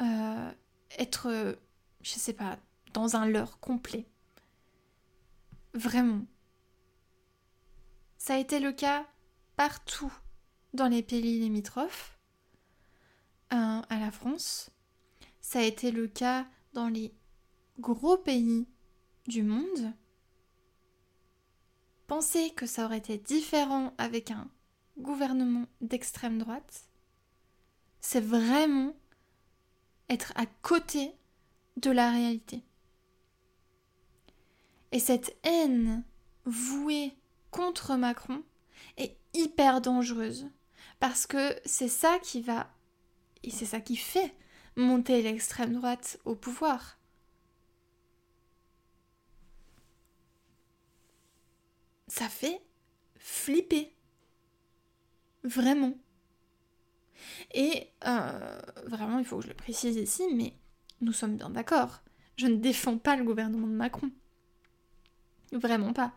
euh, 0.02 0.52
être, 0.98 1.58
je 2.02 2.12
sais 2.12 2.34
pas, 2.34 2.58
dans 2.94 3.16
un 3.16 3.28
leurre 3.28 3.60
complet. 3.60 4.06
Vraiment. 5.74 6.26
Ça 8.26 8.34
a 8.34 8.38
été 8.38 8.60
le 8.60 8.72
cas 8.72 9.06
partout 9.56 10.12
dans 10.74 10.88
les 10.88 11.04
pays 11.04 11.38
limitrophes 11.42 12.18
à 13.52 13.86
la 13.92 14.10
France. 14.10 14.72
Ça 15.42 15.60
a 15.60 15.62
été 15.62 15.92
le 15.92 16.08
cas 16.08 16.48
dans 16.74 16.88
les 16.88 17.14
gros 17.78 18.18
pays 18.18 18.68
du 19.28 19.44
monde. 19.44 19.94
Penser 22.08 22.50
que 22.56 22.66
ça 22.66 22.86
aurait 22.86 22.98
été 22.98 23.20
différent 23.20 23.94
avec 24.00 24.32
un 24.32 24.50
gouvernement 24.98 25.68
d'extrême 25.82 26.40
droite, 26.40 26.90
c'est 28.02 28.26
vraiment 28.26 28.96
être 30.10 30.34
à 30.36 30.48
côté 30.48 31.14
de 31.78 31.92
la 31.92 32.10
réalité. 32.10 32.64
Et 34.92 35.00
cette 35.00 35.38
haine 35.44 36.04
vouée 36.46 37.14
contre 37.56 37.96
Macron 37.96 38.44
est 38.98 39.16
hyper 39.34 39.80
dangereuse 39.80 40.50
parce 41.00 41.26
que 41.26 41.58
c'est 41.64 41.88
ça 41.88 42.20
qui 42.20 42.42
va 42.42 42.70
et 43.44 43.50
c'est 43.50 43.66
ça 43.66 43.80
qui 43.80 43.96
fait 43.96 44.36
monter 44.76 45.22
l'extrême 45.22 45.74
droite 45.74 46.20
au 46.26 46.36
pouvoir. 46.36 47.00
Ça 52.10 52.28
fait 52.28 52.62
flipper. 53.18 53.96
Vraiment. 55.46 55.94
Et 57.54 57.88
euh, 58.06 58.62
vraiment, 58.86 59.20
il 59.20 59.26
faut 59.26 59.38
que 59.38 59.44
je 59.44 59.50
le 59.50 59.54
précise 59.54 59.96
ici, 59.96 60.24
mais 60.34 60.54
nous 61.00 61.14
sommes 61.14 61.38
bien 61.38 61.52
d'accord. 61.52 62.02
Je 62.36 62.48
ne 62.48 62.58
défends 62.58 62.98
pas 62.98 63.16
le 63.16 63.24
gouvernement 63.24 63.68
de 63.68 63.74
Macron. 63.74 64.12
Vraiment 65.54 65.94
pas. 65.94 66.14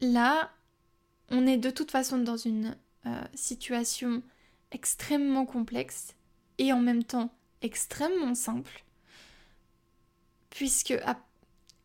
Là, 0.00 0.50
on 1.30 1.46
est 1.46 1.56
de 1.56 1.70
toute 1.70 1.90
façon 1.90 2.18
dans 2.18 2.36
une 2.36 2.76
euh, 3.06 3.24
situation 3.34 4.22
extrêmement 4.70 5.46
complexe 5.46 6.14
et 6.58 6.72
en 6.72 6.80
même 6.80 7.04
temps 7.04 7.32
extrêmement 7.62 8.34
simple, 8.34 8.84
puisque 10.50 10.94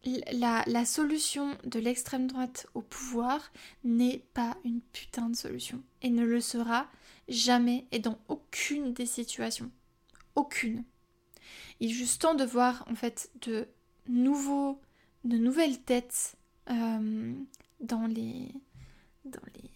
la, 0.04 0.86
solution 0.86 1.58
de 1.64 1.80
l'extrême 1.80 2.28
droite 2.28 2.68
au 2.74 2.82
pouvoir 2.82 3.52
n'est 3.84 4.24
pas 4.34 4.58
une 4.64 4.82
putain 4.82 5.30
de 5.30 5.36
solution 5.36 5.82
et 6.02 6.10
ne 6.10 6.26
le 6.26 6.42
sera 6.42 6.88
jamais 7.30 7.86
et 7.92 8.00
dans 8.00 8.18
aucune 8.28 8.94
des 8.94 9.06
situations. 9.06 9.72
Aucune. 10.36 10.84
Il 11.80 11.92
est 11.92 11.94
juste 11.94 12.22
temps 12.22 12.36
de 12.36 12.46
voir 12.46 12.86
en 12.90 12.96
fait 12.96 13.32
de 13.42 13.68
nouveaux, 14.08 14.80
de 15.24 15.38
nouvelles 15.38 15.80
têtes 15.80 16.36
euh, 16.70 17.34
dans 17.82 18.08
les, 18.08 18.54
dans 19.26 19.42
les, 19.56 19.70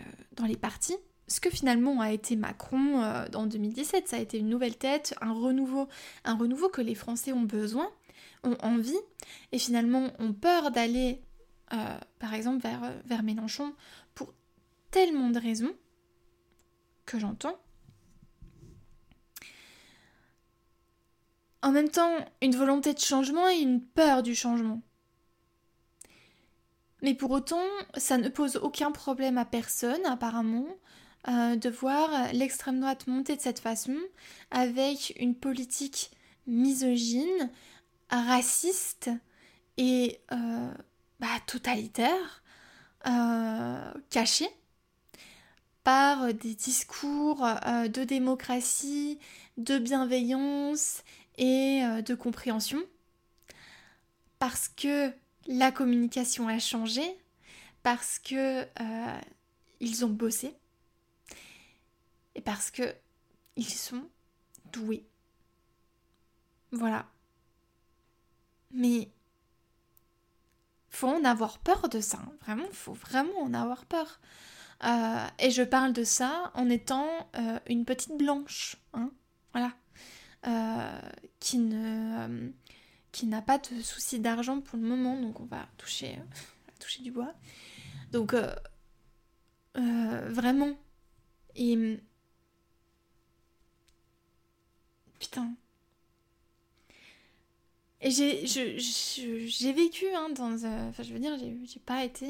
euh, 0.00 0.04
dans 0.32 0.44
les 0.44 0.56
partis. 0.56 0.96
Ce 1.28 1.40
que 1.40 1.50
finalement 1.50 2.00
a 2.00 2.12
été 2.12 2.36
Macron 2.36 3.02
euh, 3.02 3.26
en 3.34 3.46
2017, 3.46 4.08
ça 4.08 4.16
a 4.16 4.20
été 4.20 4.38
une 4.38 4.48
nouvelle 4.48 4.76
tête, 4.76 5.14
un 5.20 5.32
renouveau, 5.32 5.88
un 6.24 6.36
renouveau 6.36 6.68
que 6.68 6.82
les 6.82 6.94
Français 6.94 7.32
ont 7.32 7.42
besoin, 7.42 7.88
ont 8.44 8.56
envie, 8.62 8.98
et 9.52 9.58
finalement 9.58 10.10
ont 10.18 10.32
peur 10.32 10.72
d'aller, 10.72 11.22
par 12.18 12.34
exemple, 12.34 12.60
vers, 12.60 12.92
vers 13.04 13.22
Mélenchon 13.22 13.72
pour 14.14 14.34
tellement 14.90 15.30
de 15.30 15.38
raisons 15.38 15.72
que 17.06 17.18
j'entends. 17.18 17.56
En 21.62 21.70
même 21.70 21.88
temps, 21.88 22.16
une 22.42 22.56
volonté 22.56 22.92
de 22.92 22.98
changement 22.98 23.48
et 23.48 23.58
une 23.58 23.80
peur 23.80 24.22
du 24.22 24.34
changement. 24.34 24.82
Mais 27.02 27.14
pour 27.14 27.32
autant, 27.32 27.62
ça 27.96 28.16
ne 28.16 28.28
pose 28.28 28.56
aucun 28.56 28.92
problème 28.92 29.36
à 29.36 29.44
personne, 29.44 30.04
apparemment, 30.06 30.68
euh, 31.28 31.56
de 31.56 31.68
voir 31.68 32.32
l'extrême 32.32 32.80
droite 32.80 33.08
monter 33.08 33.36
de 33.36 33.40
cette 33.40 33.58
façon, 33.58 33.96
avec 34.52 35.12
une 35.18 35.34
politique 35.34 36.12
misogyne, 36.46 37.50
raciste 38.08 39.10
et 39.76 40.20
euh, 40.32 40.72
bah, 41.18 41.26
totalitaire, 41.46 42.42
euh, 43.06 43.92
cachée 44.10 44.48
par 45.82 46.32
des 46.32 46.54
discours 46.54 47.44
de 47.66 48.04
démocratie, 48.04 49.18
de 49.56 49.78
bienveillance 49.78 51.02
et 51.38 51.82
de 52.06 52.14
compréhension, 52.14 52.80
parce 54.38 54.68
que 54.68 55.12
la 55.46 55.72
communication 55.72 56.48
a 56.48 56.58
changé, 56.58 57.02
parce 57.82 58.18
que 58.18 58.66
ils 59.80 60.04
ont 60.04 60.10
bossé 60.10 60.54
et 62.34 62.40
parce 62.40 62.70
que 62.70 62.94
ils 63.56 63.68
sont 63.68 64.08
doués. 64.72 65.06
Voilà. 66.70 67.06
Mais 68.70 69.10
faut 70.88 71.08
en 71.08 71.24
avoir 71.24 71.58
peur 71.58 71.88
de 71.88 72.00
ça. 72.00 72.18
Hein. 72.18 72.32
Vraiment, 72.42 72.68
faut 72.72 72.92
vraiment 72.92 73.40
en 73.42 73.54
avoir 73.54 73.84
peur. 73.86 74.20
Euh, 74.84 75.26
et 75.38 75.50
je 75.50 75.62
parle 75.62 75.92
de 75.92 76.04
ça 76.04 76.50
en 76.54 76.68
étant 76.68 77.08
euh, 77.36 77.58
une 77.68 77.84
petite 77.84 78.16
blanche, 78.16 78.76
hein, 78.94 79.10
voilà, 79.52 79.72
euh, 80.46 81.00
qui 81.38 81.58
ne 81.58 82.50
qui 83.12 83.26
n'a 83.26 83.42
pas 83.42 83.58
de 83.58 83.80
souci 83.82 84.18
d'argent 84.18 84.60
pour 84.60 84.78
le 84.78 84.84
moment, 84.84 85.20
donc 85.20 85.40
on 85.40 85.44
va 85.44 85.68
toucher, 85.78 86.18
toucher 86.80 87.02
du 87.02 87.10
bois. 87.12 87.34
Donc 88.10 88.34
vraiment, 89.74 90.76
et 91.54 91.98
putain. 95.18 95.54
Et 98.00 98.10
j'ai, 98.10 98.46
j'ai 98.46 99.72
vécu 99.72 100.06
hein, 100.14 100.30
dans. 100.30 100.54
Enfin, 100.54 101.02
je 101.02 101.12
veux 101.12 101.20
dire, 101.20 101.36
j'ai, 101.38 101.80
pas 101.80 102.04
été. 102.04 102.26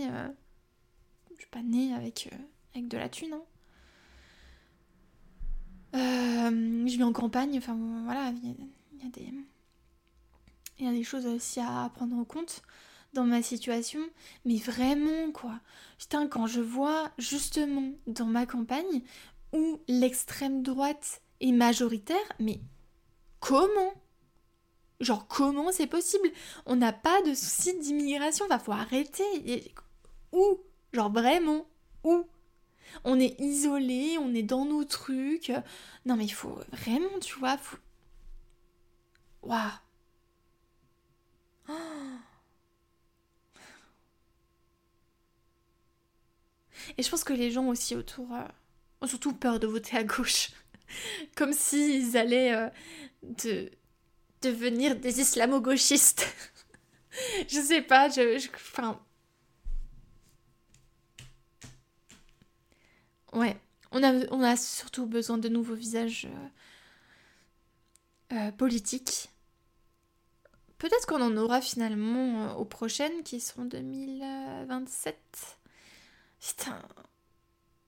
Je 1.31 1.37
suis 1.39 1.51
pas 1.51 1.63
née 1.63 1.95
avec 1.95 2.29
avec 2.75 2.89
de 2.89 2.99
la 2.99 3.09
thune. 3.09 3.33
Hein. 3.33 3.43
Euh, 5.95 6.87
je 6.87 6.97
vis 6.97 7.03
en 7.03 7.13
campagne, 7.13 7.57
enfin 7.59 7.77
voilà, 8.05 8.33
il 8.43 8.49
y, 8.49 9.07
a 9.07 9.11
des. 9.11 9.29
Il 10.79 10.87
y 10.87 10.89
a 10.89 10.93
des 10.93 11.05
choses 11.05 11.27
aussi 11.27 11.61
à 11.61 11.91
prendre 11.95 12.17
en 12.17 12.25
compte 12.25 12.63
dans 13.13 13.25
ma 13.25 13.43
situation, 13.43 14.01
mais 14.45 14.57
vraiment 14.57 15.31
quoi. 15.33 15.61
Putain, 15.99 16.27
quand 16.27 16.47
je 16.47 16.61
vois 16.61 17.11
justement 17.19 17.93
dans 18.07 18.27
ma 18.27 18.47
campagne 18.47 19.03
où 19.53 19.81
l'extrême 19.87 20.63
droite 20.63 21.21
est 21.41 21.53
majoritaire, 21.53 22.17
mais 22.39 22.61
comment? 23.41 23.93
Genre 25.01 25.27
comment 25.29 25.73
c'est 25.73 25.87
possible? 25.87 26.31
On 26.65 26.77
n'a 26.77 26.93
pas 26.93 27.21
de 27.23 27.35
souci 27.35 27.79
d'immigration, 27.79 28.47
va 28.49 28.59
faut 28.59 28.73
arrêter. 28.73 29.75
Où? 30.33 30.61
Genre 30.93 31.13
vraiment 31.13 31.67
Où? 32.05 32.27
On 33.05 33.19
est 33.19 33.39
isolé, 33.41 34.19
on 34.19 34.35
est 34.35 34.43
dans 34.43 34.65
nos 34.65 34.85
trucs. 34.85 35.53
Non 36.07 36.17
mais 36.17 36.25
il 36.25 36.33
faut 36.33 36.59
vraiment, 36.73 37.19
tu 37.21 37.39
vois. 37.39 37.59
Waouh 39.43 39.71
Et 46.99 47.03
je 47.03 47.11
pense 47.11 47.25
que 47.25 47.33
les 47.33 47.51
gens 47.51 47.67
aussi 47.69 47.95
autour 47.97 48.33
euh, 48.35 48.45
ont 49.01 49.07
surtout 49.07 49.33
peur 49.33 49.61
de 49.61 49.67
voter 49.67 49.97
à 49.97 50.05
gauche. 50.05 50.51
Comme 51.37 51.53
s'ils 51.53 52.17
allaient 52.17 52.55
euh, 52.55 52.69
de, 53.23 53.71
devenir 54.43 54.97
des 54.97 55.21
islamo-gauchistes. 55.21 56.27
je 57.49 57.61
sais 57.61 57.83
pas, 57.83 58.09
je. 58.09 58.49
Enfin. 58.55 59.01
Ouais, 63.33 63.57
on 63.93 64.03
a, 64.03 64.13
on 64.31 64.43
a 64.43 64.57
surtout 64.57 65.07
besoin 65.07 65.39
de 65.39 65.49
nouveaux 65.49 65.75
visages 65.75 66.29
euh, 68.33 68.51
politiques. 68.53 69.32
Peut-être 70.83 71.07
qu'on 71.07 71.23
en 71.23 71.37
aura 71.37 71.61
finalement 71.61 72.57
aux 72.57 72.65
prochaines 72.65 73.23
qui 73.23 73.39
seront 73.41 73.67
2027. 73.67 75.17
Putain, 76.41 76.83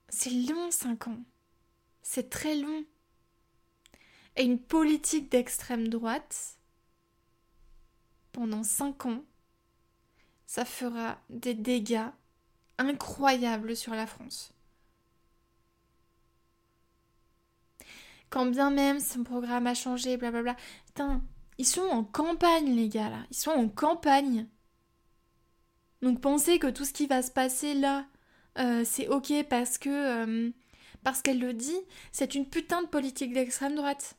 c'est 0.07 0.29
long 0.29 0.71
5 0.71 1.09
ans. 1.09 1.19
C'est 2.03 2.29
très 2.29 2.55
long. 2.55 2.85
Et 4.37 4.43
une 4.43 4.59
politique 4.59 5.29
d'extrême 5.29 5.89
droite, 5.89 6.57
pendant 8.31 8.63
5 8.63 9.07
ans, 9.07 9.25
ça 10.45 10.63
fera 10.63 11.19
des 11.29 11.53
dégâts 11.53 12.07
incroyables 12.77 13.75
sur 13.75 13.93
la 13.93 14.07
France. 14.07 14.53
Quand 18.29 18.45
bien 18.45 18.71
même 18.71 19.01
son 19.01 19.25
programme 19.25 19.67
a 19.67 19.73
changé, 19.73 20.15
blablabla. 20.15 20.55
Putain, 20.85 21.21
ils 21.57 21.65
sont 21.65 21.81
en 21.81 22.03
campagne, 22.03 22.75
les 22.75 22.89
gars, 22.89 23.09
là. 23.09 23.25
Ils 23.31 23.37
sont 23.37 23.51
en 23.51 23.69
campagne. 23.69 24.47
Donc 26.01 26.21
pensez 26.21 26.59
que 26.59 26.67
tout 26.67 26.85
ce 26.85 26.93
qui 26.93 27.07
va 27.07 27.21
se 27.21 27.31
passer 27.31 27.73
là, 27.73 28.05
euh, 28.57 28.83
c'est 28.85 29.07
ok 29.07 29.33
parce 29.49 29.77
que 29.77 29.89
euh, 29.89 30.51
parce 31.03 31.21
qu'elle 31.21 31.39
le 31.39 31.53
dit, 31.53 31.79
c'est 32.11 32.35
une 32.35 32.47
putain 32.47 32.81
de 32.83 32.87
politique 32.87 33.33
d'extrême 33.33 33.75
droite. 33.75 34.15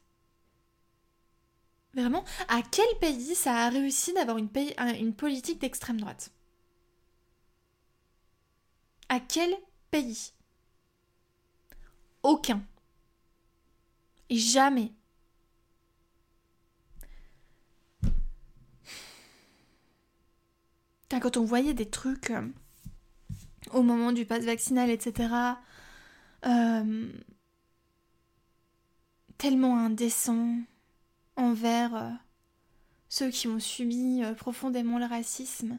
Vraiment, 1.94 2.24
à 2.48 2.60
quel 2.62 2.86
pays 3.00 3.34
ça 3.34 3.54
a 3.66 3.68
réussi 3.70 4.12
d'avoir 4.12 4.36
une, 4.38 4.50
une 5.00 5.14
politique 5.14 5.60
d'extrême 5.60 6.00
droite? 6.00 6.30
À 9.08 9.20
quel 9.20 9.54
pays? 9.90 10.32
Aucun. 12.22 12.62
Jamais. 14.30 14.92
Quand 21.20 21.36
on 21.38 21.44
voyait 21.44 21.74
des 21.74 21.88
trucs 21.88 22.30
euh, 22.30 22.46
au 23.72 23.82
moment 23.82 24.12
du 24.12 24.26
pass 24.26 24.44
vaccinal, 24.44 24.90
etc. 24.90 25.32
Euh, 26.44 27.10
tellement 29.38 29.78
indécent 29.78 30.58
envers 31.36 31.94
euh, 31.94 32.10
ceux 33.08 33.30
qui 33.30 33.48
ont 33.48 33.60
subi 33.60 34.22
profondément 34.36 34.98
le 34.98 35.06
racisme. 35.06 35.78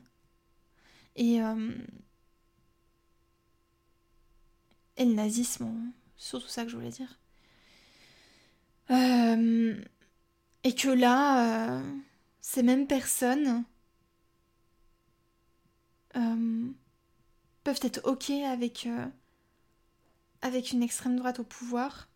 Et, 1.16 1.40
le 5.00 5.14
nazisme, 5.14 5.92
surtout 6.16 6.48
ça 6.48 6.64
que 6.64 6.70
je 6.70 6.76
voulais 6.76 6.90
dire. 6.90 7.20
et 10.64 10.76
que 10.76 10.90
là, 10.90 11.82
ces 12.42 12.64
mêmes 12.64 12.88
personnes 12.88 13.66
peuvent 17.68 17.80
être 17.82 18.00
ok 18.06 18.30
avec, 18.30 18.86
euh, 18.86 19.06
avec 20.42 20.72
une 20.72 20.82
extrême 20.82 21.18
droite 21.18 21.40
au 21.40 21.44
pouvoir. 21.44 22.08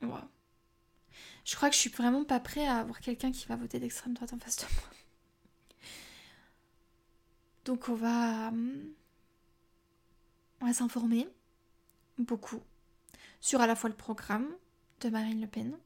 Je 0.00 1.56
crois 1.56 1.68
que 1.68 1.74
je 1.74 1.80
suis 1.80 1.90
vraiment 1.90 2.24
pas 2.24 2.40
prêt 2.40 2.66
à 2.66 2.78
avoir 2.78 3.00
quelqu'un 3.00 3.32
qui 3.32 3.46
va 3.48 3.56
voter 3.56 3.80
d'extrême 3.80 4.14
droite 4.14 4.32
en 4.32 4.38
face 4.38 4.56
de 4.56 4.62
moi. 4.62 4.88
Donc 7.66 7.90
on 7.90 7.94
va, 7.94 8.50
on 10.62 10.66
va 10.66 10.72
s'informer 10.72 11.28
beaucoup 12.16 12.62
sur 13.40 13.60
à 13.60 13.66
la 13.66 13.76
fois 13.76 13.90
le 13.90 13.96
programme 13.96 14.48
de 15.00 15.10
Marine 15.10 15.42
Le 15.42 15.48
Pen, 15.48 15.76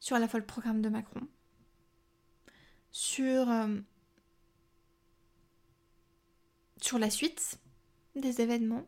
sur 0.00 0.16
à 0.16 0.20
la 0.20 0.26
fois 0.26 0.40
le 0.40 0.46
programme 0.46 0.80
de 0.80 0.88
Macron, 0.88 1.28
sur, 2.94 3.50
euh, 3.50 3.76
sur 6.80 7.00
la 7.00 7.10
suite 7.10 7.58
des 8.14 8.40
événements, 8.40 8.86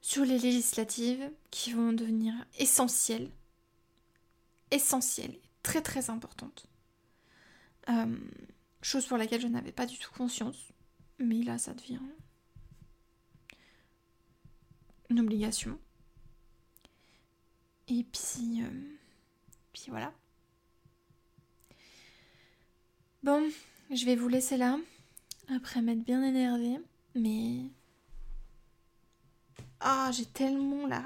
sur 0.00 0.24
les 0.24 0.38
législatives 0.38 1.30
qui 1.50 1.74
vont 1.74 1.92
devenir 1.92 2.32
essentielles, 2.58 3.30
essentielles, 4.70 5.38
très 5.62 5.82
très 5.82 6.08
importantes. 6.08 6.66
Euh, 7.90 8.16
chose 8.80 9.04
pour 9.04 9.18
laquelle 9.18 9.42
je 9.42 9.46
n'avais 9.46 9.72
pas 9.72 9.84
du 9.84 9.98
tout 9.98 10.10
conscience, 10.14 10.72
mais 11.18 11.42
là 11.42 11.58
ça 11.58 11.74
devient 11.74 12.00
une 15.10 15.20
obligation. 15.20 15.78
Et 17.88 18.04
puis, 18.04 18.62
euh, 18.62 18.96
puis 19.74 19.84
voilà. 19.88 20.14
Bon, 23.22 23.50
je 23.90 24.04
vais 24.04 24.14
vous 24.14 24.28
laisser 24.28 24.56
là, 24.56 24.78
après 25.48 25.82
m'être 25.82 26.04
bien 26.04 26.22
énervée, 26.22 26.78
mais... 27.14 27.64
Ah, 29.80 30.10
j'ai 30.12 30.26
tellement 30.26 30.86
la... 30.86 31.02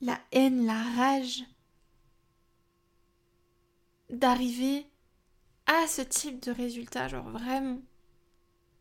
la 0.00 0.20
haine, 0.32 0.64
la 0.64 0.80
rage 0.82 1.44
d'arriver 4.10 4.86
à 5.66 5.86
ce 5.88 6.02
type 6.02 6.40
de 6.42 6.52
résultat, 6.52 7.08
genre 7.08 7.28
vraiment. 7.28 7.82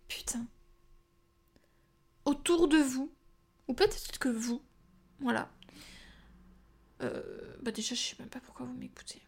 Putain. 0.08 0.46
Autour 2.26 2.68
de 2.68 2.78
vous, 2.78 3.12
ou 3.68 3.74
peut-être 3.74 4.20
que 4.20 4.30
vous, 4.30 4.62
voilà. 5.20 5.50
Euh, 7.02 7.58
bah 7.62 7.72
déjà, 7.72 7.96
je 7.96 8.02
sais 8.02 8.16
même 8.20 8.30
pas 8.30 8.40
pourquoi 8.40 8.66
vous 8.66 8.74
m'écoutez. 8.74 9.22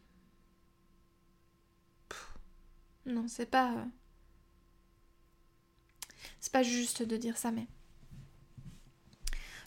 Non, 3.06 3.28
c'est 3.28 3.46
pas. 3.46 3.72
Euh, 3.74 3.86
c'est 6.40 6.52
pas 6.52 6.64
juste 6.64 7.04
de 7.04 7.18
dire 7.18 7.38
ça, 7.38 7.52
mais. 7.52 7.68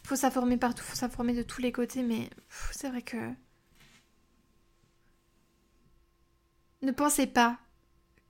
Faut 0.05 0.17
s'informer 0.17 0.57
partout, 0.57 0.83
faut 0.83 0.97
s'informer 0.97 1.35
de 1.35 1.43
tous 1.43 1.61
les 1.61 1.73
côtés, 1.73 2.03
mais 2.03 2.31
c'est 2.73 2.89
vrai 2.89 3.03
que. 3.03 3.33
Ne 6.83 6.93
pensez 6.93 7.27
pas 7.27 7.59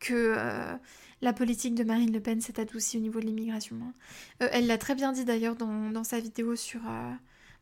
que 0.00 0.34
euh, 0.36 0.76
la 1.20 1.32
politique 1.32 1.74
de 1.74 1.84
Marine 1.84 2.12
Le 2.12 2.20
Pen 2.20 2.40
s'est 2.40 2.60
adoucie 2.60 2.96
au 2.96 3.00
niveau 3.00 3.20
de 3.20 3.26
l'immigration. 3.26 3.76
Hein. 3.82 3.94
Euh, 4.42 4.48
elle 4.52 4.66
l'a 4.66 4.78
très 4.78 4.94
bien 4.94 5.12
dit 5.12 5.24
d'ailleurs 5.24 5.56
dans, 5.56 6.04
sa 6.04 6.18
vidéo 6.20 6.56
sur, 6.56 6.80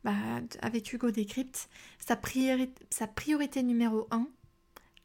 bah, 0.05 0.15
avec 0.63 0.93
Hugo 0.93 1.11
Décrypte. 1.11 1.69
Sa 1.99 2.17
priorité, 2.17 2.87
sa 2.91 3.07
priorité 3.07 3.63
numéro 3.63 4.09
un 4.11 4.29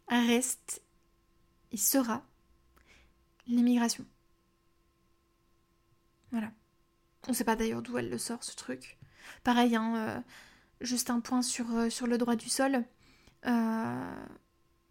reste 0.10 0.84
et 1.72 1.78
sera 1.78 2.24
l'immigration. 3.48 4.06
Voilà. 6.32 6.52
On 7.28 7.32
ne 7.32 7.36
sait 7.36 7.44
pas 7.44 7.56
d'ailleurs 7.56 7.82
d'où 7.82 7.98
elle 7.98 8.10
le 8.10 8.18
sort 8.18 8.44
ce 8.44 8.56
truc. 8.56 8.98
Pareil, 9.44 9.76
hein, 9.76 9.96
euh, 9.96 10.20
juste 10.82 11.10
un 11.10 11.20
point 11.20 11.42
sur, 11.42 11.72
euh, 11.76 11.90
sur 11.90 12.08
le 12.08 12.18
droit 12.18 12.36
du 12.36 12.50
sol. 12.50 12.84
Euh, 13.46 14.26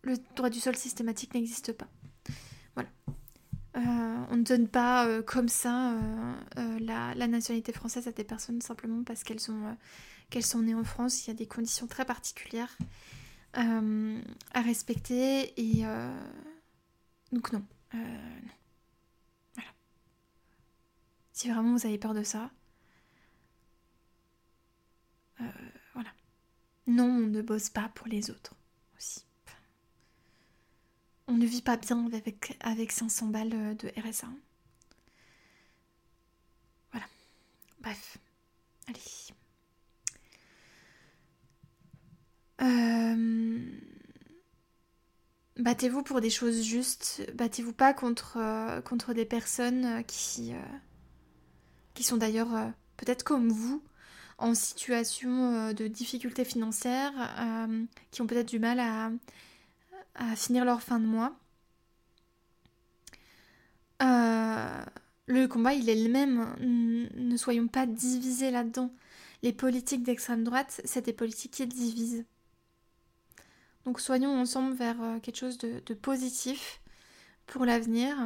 le 0.02 0.16
droit 0.36 0.50
du 0.50 0.60
sol 0.60 0.76
systématique 0.76 1.34
n'existe 1.34 1.72
pas. 1.72 1.88
Voilà. 2.74 2.88
on 3.74 4.36
ne 4.36 4.42
donne 4.42 4.68
pas 4.68 5.22
comme 5.22 5.48
ça 5.48 5.94
la, 6.56 7.14
la, 7.14 7.26
nationalité 7.26 7.72
française 7.72 8.08
à 8.08 8.12
des 8.12 8.24
personnes 8.24 8.60
simplement 8.60 9.04
parce 9.04 9.24
qu'elles 9.24 9.40
sont, 9.40 9.76
sont 10.40 10.62
nées 10.62 10.74
en 10.74 10.84
France. 10.84 11.26
Il 11.26 11.28
y 11.28 11.30
a 11.32 11.34
des 11.34 11.46
conditions 11.46 11.86
très 11.86 12.04
particulières 12.04 12.76
à 13.52 14.60
respecter 14.62 15.52
et 15.60 15.84
donc 17.32 17.52
non. 17.52 17.62
Non. 17.94 18.50
Voilà. 19.54 19.70
Si 21.32 21.48
vraiment 21.48 21.72
vous 21.76 21.86
avez 21.86 21.98
peur 21.98 22.14
de 22.14 22.22
ça, 22.22 22.50
voilà. 25.94 26.10
Non, 26.86 27.04
on 27.04 27.26
ne 27.28 27.42
bosse 27.42 27.70
pas 27.70 27.88
pour 27.94 28.06
les 28.06 28.30
autres 28.30 28.54
aussi. 28.96 29.24
On 31.26 31.34
ne 31.36 31.46
vit 31.46 31.62
pas 31.62 31.76
bien 31.76 32.06
avec, 32.12 32.56
avec 32.60 32.92
500 32.92 33.28
balles 33.28 33.54
euh, 33.54 33.74
de 33.74 33.88
RSA. 34.00 34.26
Voilà. 36.92 37.06
Bref. 37.80 38.18
Allez. 38.88 39.00
Euh, 42.62 43.80
battez-vous 45.70 46.02
pour 46.02 46.20
des 46.20 46.30
choses 46.30 46.62
justes. 46.62 47.22
Battez-vous 47.34 47.72
pas 47.72 47.94
contre, 47.94 48.38
euh, 48.38 48.80
contre 48.80 49.14
des 49.14 49.24
personnes 49.24 50.02
qui, 50.04 50.52
qui 51.94 52.02
sont 52.02 52.16
d'ailleurs 52.16 52.72
peut-être 52.96 53.22
comme 53.22 53.50
vous, 53.50 53.80
en 54.38 54.54
situation 54.54 55.72
de 55.72 55.86
difficulté 55.86 56.44
financière, 56.44 57.12
qui 58.10 58.20
ont 58.20 58.26
peut-être 58.26 58.48
du 58.48 58.58
mal 58.58 58.80
à, 58.80 59.12
à 60.16 60.34
finir 60.34 60.64
leur 60.64 60.82
fin 60.82 60.98
de 60.98 61.06
mois. 61.06 61.36
Euh, 64.02 64.84
le 65.26 65.46
combat, 65.46 65.74
il 65.74 65.88
est 65.88 66.02
le 66.02 66.10
même. 66.10 66.56
Ne 66.58 67.36
soyons 67.36 67.68
pas 67.68 67.86
divisés 67.86 68.50
là-dedans. 68.50 68.92
Les 69.44 69.52
politiques 69.52 70.02
d'extrême 70.02 70.42
droite, 70.42 70.80
c'est 70.84 71.04
des 71.04 71.12
politiques 71.12 71.52
qui 71.52 71.66
divisent. 71.68 72.24
Donc 73.90 74.00
soyons 74.00 74.40
ensemble 74.40 74.74
vers 74.74 75.02
euh, 75.02 75.18
quelque 75.18 75.36
chose 75.36 75.58
de, 75.58 75.94
positif 75.94 76.80
pour 77.46 77.64
l'avenir. 77.64 78.16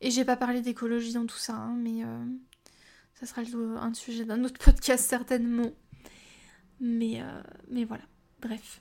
Et 0.00 0.10
j'ai 0.10 0.24
pas 0.24 0.36
parlé 0.36 0.60
d'écologie 0.60 1.12
dans 1.12 1.26
tout 1.26 1.36
ça, 1.36 1.54
hein, 1.54 1.74
mais 1.76 2.04
euh, 2.04 2.24
ça 3.14 3.26
sera 3.26 3.42
un 3.42 3.92
sujet 3.92 4.24
d'un 4.24 4.44
autre 4.44 4.58
podcast 4.64 5.04
certainement. 5.08 5.72
Mais, 6.80 7.20
mais 7.68 7.84
voilà, 7.84 8.04
bref 8.40 8.80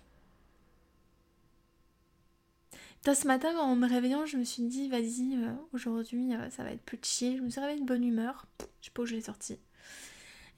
ce 3.13 3.27
matin, 3.27 3.57
en 3.57 3.75
me 3.75 3.87
réveillant, 3.87 4.25
je 4.25 4.37
me 4.37 4.43
suis 4.43 4.63
dit, 4.63 4.89
vas-y, 4.89 5.35
euh, 5.35 5.53
aujourd'hui, 5.73 6.33
euh, 6.35 6.49
ça 6.49 6.63
va 6.63 6.71
être 6.71 6.83
plus 6.83 6.99
chill. 7.01 7.37
Je 7.37 7.41
me 7.41 7.49
suis 7.49 7.59
réveillée 7.59 7.81
de 7.81 7.85
bonne 7.85 8.03
humeur. 8.03 8.45
Je 8.81 8.87
sais 8.87 8.91
pas 8.91 9.03
où 9.03 9.05
je 9.05 9.15
l'ai 9.15 9.21
sorti. 9.21 9.57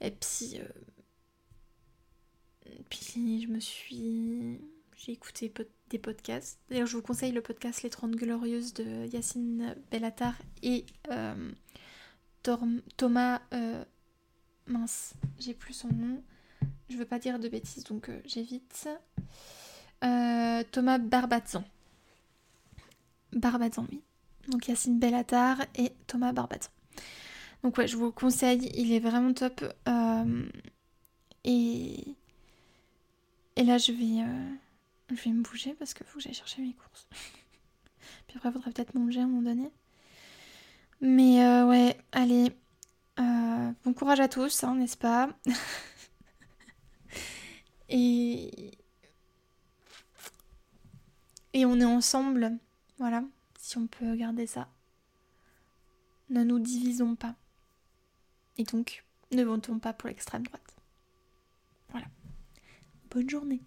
Et 0.00 0.10
puis, 0.10 0.58
euh, 0.58 0.68
puis, 2.88 3.42
je 3.42 3.48
me 3.48 3.60
suis. 3.60 4.60
J'ai 4.96 5.12
écouté 5.12 5.52
des 5.90 5.98
podcasts. 5.98 6.60
D'ailleurs, 6.70 6.86
je 6.86 6.96
vous 6.96 7.02
conseille 7.02 7.32
le 7.32 7.40
podcast 7.40 7.82
Les 7.82 7.90
30 7.90 8.12
Glorieuses 8.12 8.72
de 8.74 9.06
Yacine 9.06 9.74
Bellatar 9.90 10.34
et 10.62 10.86
Thomas. 12.96 13.40
mince, 14.66 15.14
j'ai 15.38 15.54
plus 15.54 15.74
son 15.74 15.88
nom. 15.88 16.22
Je 16.88 16.96
veux 16.96 17.04
pas 17.04 17.18
dire 17.18 17.38
de 17.38 17.48
bêtises, 17.48 17.84
donc 17.84 18.10
j'évite. 18.24 18.88
Thomas 20.00 20.98
Barbazan. 20.98 21.64
Barbazan, 23.32 23.86
oui. 23.90 24.02
Donc 24.48 24.68
Yacine 24.68 24.98
Bellatar 24.98 25.58
et 25.76 25.92
Thomas 26.06 26.32
Barbazan. 26.32 26.70
Donc 27.62 27.78
ouais, 27.78 27.86
je 27.86 27.96
vous 27.96 28.06
le 28.06 28.12
conseille, 28.12 28.70
il 28.74 28.92
est 28.92 29.00
vraiment 29.00 29.32
top. 29.32 29.64
Euh, 29.88 30.44
et... 31.44 32.16
et 33.56 33.64
là, 33.64 33.78
je 33.78 33.92
vais, 33.92 34.22
euh, 34.22 34.54
je 35.10 35.22
vais 35.22 35.30
me 35.30 35.42
bouger 35.42 35.74
parce 35.74 35.94
qu'il 35.94 36.06
faut 36.06 36.18
que 36.18 36.24
j'aille 36.24 36.34
chercher 36.34 36.62
mes 36.62 36.74
courses. 36.74 37.08
Puis 38.26 38.36
après, 38.36 38.48
il 38.48 38.52
faudrait 38.52 38.72
peut-être 38.72 38.94
manger 38.94 39.20
à 39.20 39.24
un 39.24 39.26
moment 39.26 39.42
donné. 39.42 39.70
Mais 41.00 41.44
euh, 41.44 41.66
ouais, 41.66 41.98
allez. 42.12 42.52
bon 43.16 43.92
courage 43.94 44.20
à 44.20 44.28
tous, 44.28 44.64
hein, 44.64 44.76
n'est-ce 44.76 44.96
pas? 44.96 45.28
Et... 47.88 48.70
Et 51.54 51.66
on 51.66 51.78
est 51.80 51.84
ensemble 51.84 52.58
voilà, 53.02 53.24
si 53.58 53.78
on 53.78 53.88
peut 53.88 54.14
garder 54.14 54.46
ça. 54.46 54.68
Ne 56.30 56.44
nous 56.44 56.60
divisons 56.60 57.16
pas. 57.16 57.34
Et 58.58 58.62
donc, 58.62 59.04
ne 59.32 59.42
votons 59.42 59.80
pas 59.80 59.92
pour 59.92 60.08
l'extrême 60.08 60.44
droite. 60.44 60.71
Bonne 63.12 63.28
journée. 63.28 63.62